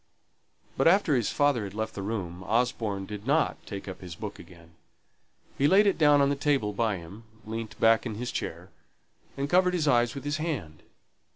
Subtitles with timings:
[0.77, 4.39] But after his father had left the room Osborne did not take up his book
[4.39, 4.71] again.
[5.59, 8.69] He laid it down on the table by him, leant back in his chair,
[9.37, 10.81] and covered his eyes with his hand.